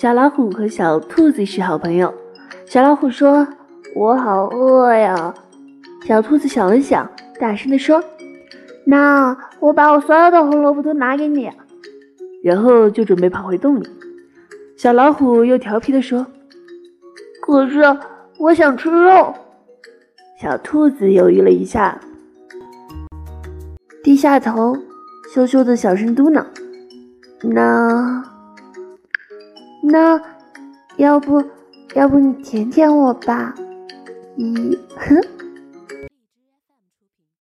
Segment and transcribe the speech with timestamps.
[0.00, 2.14] 小老虎和小兔子是好朋友。
[2.64, 3.46] 小老虎说
[3.94, 5.34] ：“我好饿呀。”
[6.08, 7.06] 小兔子想了想，
[7.38, 8.02] 大声地说
[8.86, 11.50] ：“那我把我所有的红萝卜都拿给你。”
[12.42, 13.86] 然后就准备跑回洞里。
[14.74, 16.26] 小老虎又调皮地说
[17.44, 17.82] ：“可是
[18.38, 19.34] 我想吃肉。”
[20.40, 22.00] 小兔子犹豫了一下，
[24.02, 24.74] 低下头，
[25.34, 26.42] 羞羞的小声嘟囔
[27.44, 28.29] ：“那……
[29.90, 30.20] 那，
[30.96, 31.42] 要不
[31.94, 33.54] 要不你舔舔我吧？”
[34.38, 35.49] 咦，哼。